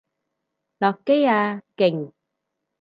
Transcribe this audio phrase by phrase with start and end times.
[0.79, 1.61] 落機啊！
[1.77, 2.11] 勁！